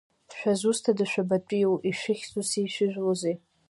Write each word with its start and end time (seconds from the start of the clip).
Шәызусҭқәада, 0.37 1.05
шәабатәиу, 1.11 1.73
ишәыхьӡузеи, 1.89 2.63
ишәыжәлоузеи? 2.67 3.35